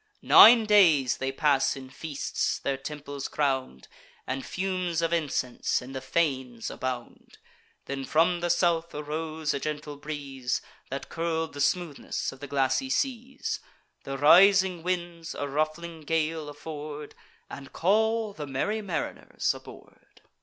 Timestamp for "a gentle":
9.53-9.97